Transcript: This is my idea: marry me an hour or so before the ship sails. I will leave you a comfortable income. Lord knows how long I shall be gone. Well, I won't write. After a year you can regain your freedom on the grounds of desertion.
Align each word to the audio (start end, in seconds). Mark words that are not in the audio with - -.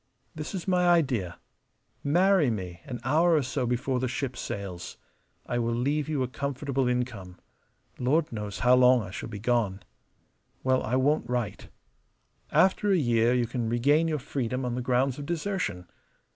This 0.33 0.55
is 0.55 0.67
my 0.67 0.87
idea: 0.87 1.37
marry 2.03 2.49
me 2.49 2.81
an 2.85 2.99
hour 3.03 3.35
or 3.35 3.43
so 3.43 3.67
before 3.67 3.99
the 3.99 4.07
ship 4.07 4.35
sails. 4.35 4.97
I 5.45 5.59
will 5.59 5.75
leave 5.75 6.09
you 6.09 6.23
a 6.23 6.27
comfortable 6.27 6.87
income. 6.87 7.37
Lord 7.99 8.31
knows 8.31 8.57
how 8.65 8.73
long 8.73 9.03
I 9.03 9.11
shall 9.11 9.29
be 9.29 9.37
gone. 9.37 9.81
Well, 10.63 10.81
I 10.81 10.95
won't 10.95 11.29
write. 11.29 11.69
After 12.51 12.89
a 12.91 12.97
year 12.97 13.35
you 13.35 13.45
can 13.45 13.69
regain 13.69 14.07
your 14.07 14.17
freedom 14.17 14.65
on 14.65 14.73
the 14.73 14.81
grounds 14.81 15.19
of 15.19 15.27
desertion. 15.27 15.87